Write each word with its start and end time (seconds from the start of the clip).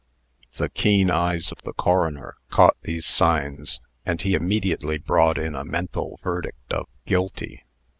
The 0.57 0.67
keen 0.69 1.11
eyes 1.11 1.51
of 1.51 1.61
the 1.61 1.73
coroner 1.73 2.35
caught 2.49 2.75
these 2.81 3.05
signs, 3.05 3.79
and 4.03 4.19
he 4.19 4.33
immediately 4.33 4.97
brought 4.97 5.37
in 5.37 5.53
a 5.53 5.63
mental 5.63 6.19
verdict 6.23 6.73
of 6.73 6.87
"guilty." 7.05 7.63